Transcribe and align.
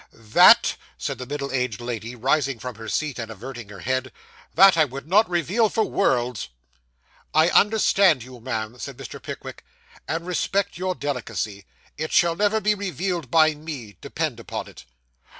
'That,' 0.11 0.77
said 0.97 1.19
the 1.19 1.27
middle 1.27 1.51
aged 1.51 1.79
lady, 1.79 2.15
rising 2.15 2.57
from 2.57 2.73
her 2.73 2.89
seat, 2.89 3.19
and 3.19 3.29
averting 3.29 3.69
her 3.69 3.81
head 3.81 4.11
'that 4.55 4.75
I 4.75 4.83
would 4.83 5.07
not 5.07 5.29
reveal 5.29 5.69
for 5.69 5.83
worlds.' 5.83 6.49
'I 7.35 7.49
understand 7.51 8.23
you, 8.23 8.39
ma'am,' 8.41 8.79
said 8.79 8.97
Mr. 8.97 9.21
Pickwick, 9.21 9.63
'and 10.07 10.25
respect 10.25 10.75
your 10.79 10.95
delicacy; 10.95 11.65
it 11.99 12.11
shall 12.11 12.35
never 12.35 12.59
be 12.59 12.73
revealed 12.73 13.29
by 13.29 13.53
me 13.53 13.99
depend 14.01 14.39
upon 14.39 14.67
it. 14.67 14.85